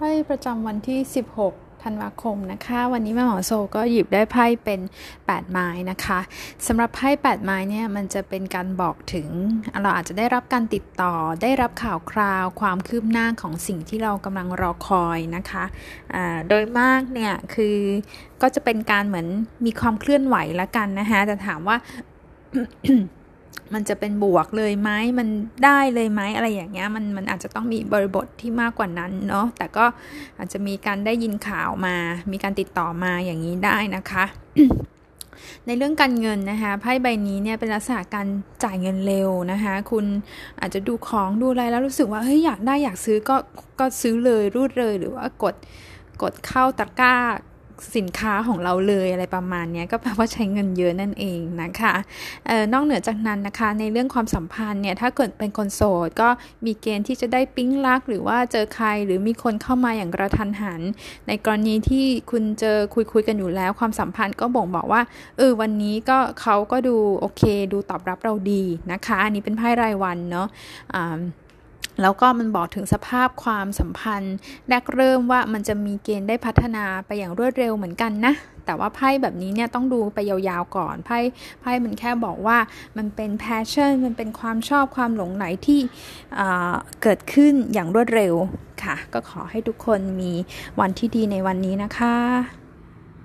[0.00, 1.00] ไพ่ประจำวันที่
[1.42, 4.80] 16 ธันวาคมนะคะ วันนี้แม่หมอโซก็หยิบได้ไพ่เป็น
[5.16, 6.18] 8 ไม้นะคะ
[6.66, 9.28] สำหรับไพ่ 8 ไม้เนี่ยมันจะเป็นการบอกถึง
[9.82, 17.76] เราอาจจะได้รับการติดต่อ ได้รับข่าวคราว ความคืบหน้าของสิ่งที่เรากำลังรอคอยนะคะะโดยมากเนี่ยคือ
[18.42, 19.26] ก็จะเป็นการเหมือน
[19.64, 21.76] มีความเคลื่อนไหวละกันนะคะแต่ถามว่า
[23.74, 25.28] มันจะเป็นบวกเลยไหมมัน
[25.64, 29.84] ได้เลยไหมอะไรอย่างเงี้ยมันมันอาจจะต้องมีบริบทที่มากกว่านั้นเนาะแต่ก็
[30.38, 31.96] อาจจะมีการได้ยินข่าวมา
[32.32, 34.24] มีการติดต่อมาอย่างนี้ได้นะคะ
[35.66, 38.26] ในเรื่องการเงินนะคะไพ่ใบนี้เนี่ยเป็นลักษณะการ
[38.64, 40.04] จ่ายเงินเร็วนะคะคุณ
[40.60, 43.36] อาจจะดูของดูอะไรแล้วรู้สึกว่าเฮ้ยอยากได้อยากซื้อก็
[43.80, 45.54] ก็ซื้อเลยรูดเลยหรือว่ากด
[46.22, 47.16] กดเข้าตะกร้า
[47.96, 51.94] สินค้าของเราเลยอะไรประมาณนี้ก็แปลว่าใช้เงินเยอะนั่นเองนะคะ
[52.48, 56.28] ออนอกเหนือจากนั้นนะคะในเรื่องความสัมพันธ์เนี่ยถ้าเกิดเป็นคนโสดก็
[56.64, 60.80] มีเกณฑ์ที่จะได้ปิ๊งรัก หรือว่าเจอใครหรือมีคนเข้ามาอย่างกระทันหัน
[61.28, 65.02] ในกรณีที่คุณเจอคุยคุยกันอยู่แล้วความสัมพันธ์ก็บ่งบอกว่า
[65.38, 67.42] เออวันนี้ก็เขาก็ดูโอเค
[67.72, 70.48] ดูตอบรับเราดีนะคะ อันนี้เป็นไพ่รายวันเนาะ
[72.02, 74.36] แล้วก็มันบอกถึงสภาพความสัมพันธ์
[74.68, 78.34] แรกเริ่มว่ามันจะมีเกณฑ์ได้พัฒนาไปอย่างรวดเร็วเหมือนกันนะ
[78.66, 81.18] แต่ว่าไพ่แบบนี้เนี่ยต้องดูไปยาวๆก่อนไพ่
[81.60, 82.58] ไพ่มันแค่บอกว่า
[82.96, 85.80] มันเป็นแพชชั่นมันเป็นความชอบความหลงไหลที่
[87.02, 88.34] เกิดขึ้นอย่างรวดเร็ว
[88.82, 90.32] ค่ะ ก็ขอให้ทุกคนมี
[90.80, 92.67] วันที่ดีในวันนี้นะคะ